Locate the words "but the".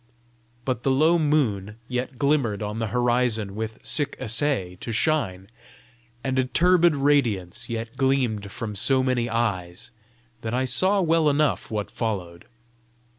0.65-0.89